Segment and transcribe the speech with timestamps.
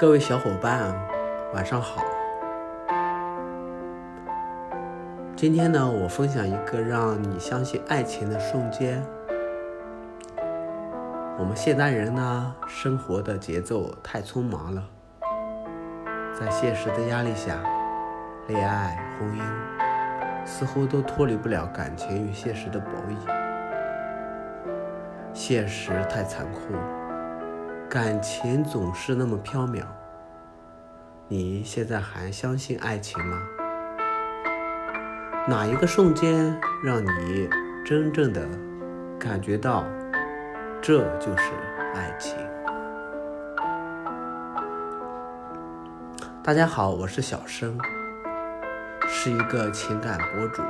[0.00, 0.94] 各位小伙伴，
[1.52, 2.02] 晚上好。
[5.36, 9.04] 今天呢，我分享一个让你相信爱情的瞬间。
[11.38, 14.82] 我们现代人呢，生活的节奏太匆忙了，
[16.32, 17.58] 在现实的压力下，
[18.48, 23.16] 恋爱、婚姻似乎都脱离不了感情与现实的博弈。
[25.34, 26.72] 现实太残酷，
[27.90, 29.82] 感情总是那么飘渺。
[31.26, 33.36] 你现在还相信爱情吗？
[35.48, 37.50] 哪一个瞬间让你
[37.84, 38.46] 真正的
[39.18, 39.84] 感觉到
[40.80, 41.50] 这就是
[41.96, 42.36] 爱情？
[46.44, 47.76] 大家好，我是小生，
[49.08, 50.62] 是一个情感博主。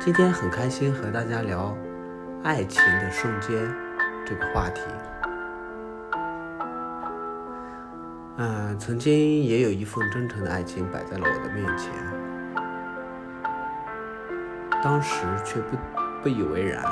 [0.00, 1.76] 今天很开心和大家聊
[2.42, 3.70] 爱情的瞬间
[4.24, 4.80] 这个话题。
[8.38, 11.90] 嗯，曾经也有一份真诚的爱情摆在了我的面前，
[14.82, 15.76] 当时却不
[16.22, 16.84] 不以为然，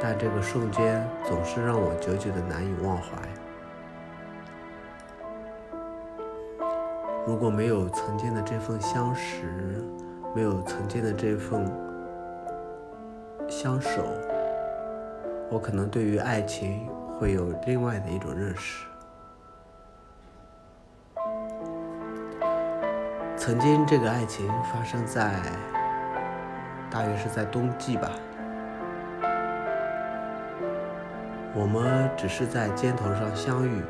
[0.00, 3.04] 但这个瞬间总是让我久久的难以忘怀。
[7.26, 9.84] 如果没有曾经的这份相识，
[10.34, 11.70] 没有曾经的这份
[13.50, 14.02] 相守，
[15.50, 16.88] 我可能对于爱情。
[17.22, 18.84] 会有另外的一种认识。
[23.36, 25.40] 曾经，这个爱情发生在
[26.90, 28.10] 大约是在冬季吧。
[31.54, 33.80] 我们只是在街头上相遇，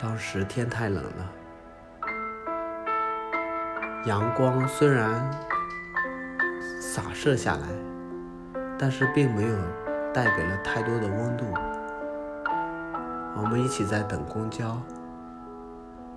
[0.00, 1.32] 当时天太冷了，
[4.06, 5.30] 阳光虽然
[6.80, 7.68] 洒射下来，
[8.78, 9.81] 但是并没有。
[10.12, 11.46] 带给了太多的温度。
[13.34, 14.80] 我们一起在等公交，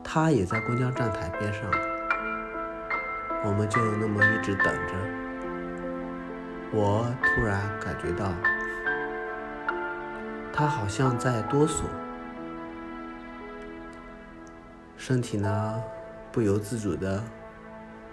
[0.04, 1.64] 他也在公交站台边上，
[3.44, 4.94] 我们就那么一直等着。
[6.72, 8.34] 我突然感觉到，
[10.52, 11.84] 他好像在哆嗦，
[14.98, 15.82] 身体呢
[16.34, 17.24] 不由自主的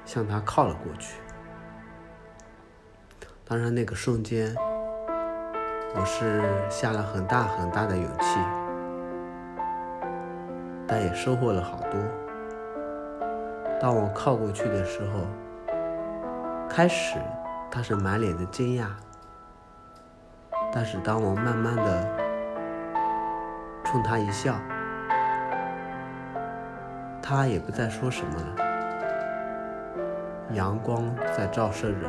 [0.05, 1.21] 向他靠了过去。
[3.45, 4.55] 当然，那个瞬间。
[5.95, 8.41] 我是下了很大很大的勇气，
[10.87, 12.01] 但也收获了好多。
[13.79, 15.21] 当我靠过去的时候，
[16.67, 17.19] 开始
[17.71, 18.87] 他是满脸的惊讶，
[20.73, 22.09] 但是当我慢慢的
[23.85, 24.55] 冲他一笑，
[27.21, 28.57] 他也不再说什么了。
[30.53, 32.09] 阳光在照射着，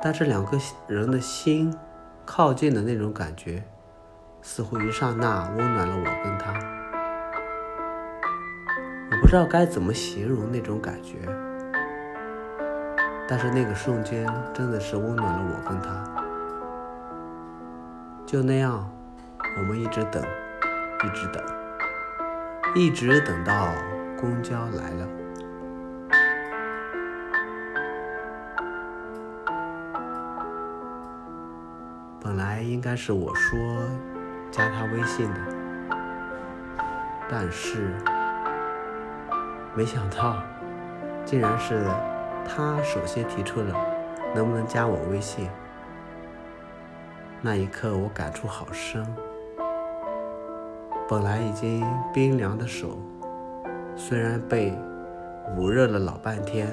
[0.00, 0.56] 但是两个
[0.86, 1.76] 人的心。
[2.24, 3.62] 靠近的那种感觉，
[4.40, 6.52] 似乎一刹那温暖了我跟他。
[9.10, 11.16] 我不知道该怎么形容那种感觉，
[13.28, 16.02] 但是那个瞬间真的是温暖了我跟他。
[18.24, 18.90] 就那样，
[19.58, 20.22] 我们一直等，
[21.04, 21.44] 一直等，
[22.74, 23.68] 一直等到
[24.18, 25.21] 公交来了。
[32.82, 33.60] 应该是我说
[34.50, 35.40] 加他微信的，
[37.30, 37.94] 但是
[39.72, 40.42] 没想到
[41.24, 41.86] 竟然是
[42.44, 43.72] 他首先提出了
[44.34, 45.48] 能不能加我微信。
[47.40, 49.06] 那一刻我感触好深，
[51.08, 52.98] 本来已经冰凉的手，
[53.94, 54.76] 虽然被
[55.56, 56.66] 捂热了老半天，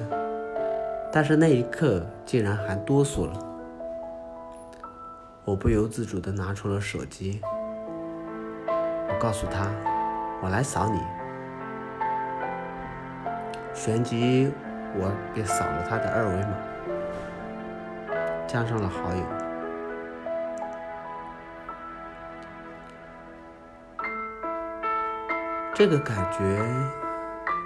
[1.12, 3.49] 但是那一刻竟然还哆嗦了。
[5.50, 7.40] 我不由自主地拿出了手机，
[8.68, 9.66] 我告诉他
[10.40, 11.00] ：“我来扫你。”
[13.74, 14.52] 旋即，
[14.94, 16.54] 我便扫了他的二维码，
[18.46, 19.24] 加上了好友。
[25.74, 26.64] 这个感觉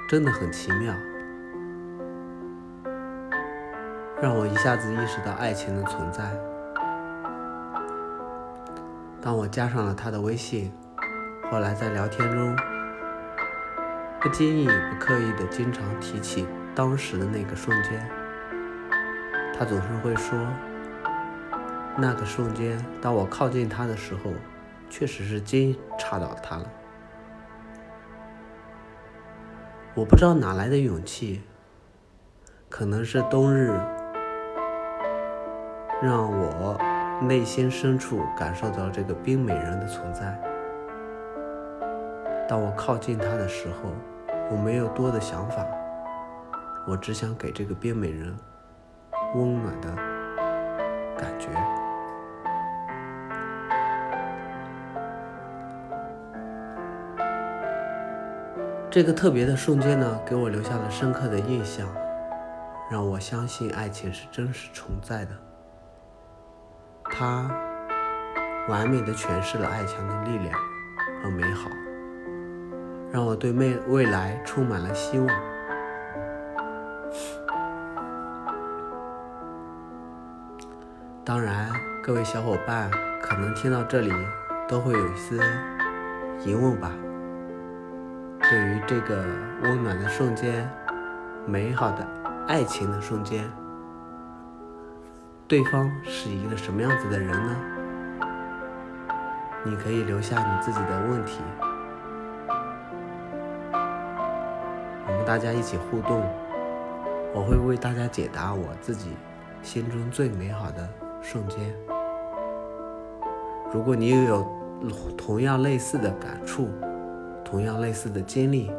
[0.09, 0.95] 真的很奇妙，
[4.23, 6.23] 让我一下子意识到爱情的存在。
[9.25, 10.71] 当我加上了他的微信，
[11.51, 12.55] 后来在聊天中，
[14.21, 18.07] 不经意、不刻意的经常提起当时的那个瞬间，
[19.57, 20.39] 他总是会说
[21.97, 24.31] ：“那个瞬间，当我靠近他的时候，
[24.91, 26.71] 确实是惊诧到他了。”
[29.97, 31.41] 我不知道哪来的勇气，
[32.69, 33.73] 可能是冬日
[36.03, 36.79] 让我
[37.23, 40.39] 内心深处感受到这个冰美人的存在。
[42.47, 43.91] 当我靠近她的时候，
[44.51, 45.65] 我没有多的想法，
[46.87, 48.37] 我只想给这个冰美人
[49.35, 49.89] 温暖的
[51.17, 51.49] 感觉。
[58.91, 61.89] 这个特别的瞬间呢，给我留下了深刻的印象，
[62.91, 65.31] 让我相信爱情是真实存在的。
[67.17, 67.49] 它
[68.69, 70.59] 完美的诠释了爱情的力量
[71.23, 71.71] 和美好，
[73.13, 75.29] 让我对未未来充满了希望。
[81.25, 81.71] 当然，
[82.03, 82.91] 各位小伙伴
[83.23, 84.13] 可能听到这里
[84.69, 85.37] 都会有一些
[86.45, 86.91] 疑问吧。
[88.43, 89.25] 对于这个
[89.63, 90.69] 温暖的瞬间，
[91.47, 92.07] 美好的
[92.49, 93.49] 爱情的瞬间，
[95.47, 97.57] 对方是一个什么样子的人呢？
[99.63, 101.43] 你可以留下你自己的问题，
[105.07, 106.25] 我们大家一起互动，
[107.35, 109.11] 我会为大家解答我自己
[109.63, 110.89] 心中最美好的
[111.21, 111.75] 瞬间。
[113.71, 114.47] 如果你也有
[115.15, 116.71] 同样类似的感触，
[117.45, 118.73] 同样类似的经历，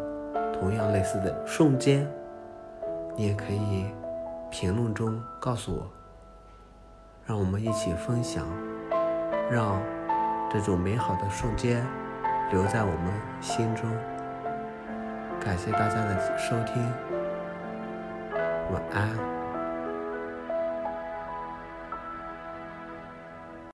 [0.51, 2.11] 同样类似的瞬间，
[3.15, 3.85] 你也可以
[4.49, 5.87] 评论中告诉我，
[7.27, 8.45] 让我们一起分享，
[9.51, 9.81] 让
[10.51, 11.83] 这种美好的瞬间
[12.51, 13.11] 留在我们
[13.41, 13.89] 心中。
[15.39, 16.83] 感谢大家的收听，
[18.71, 19.34] 晚安。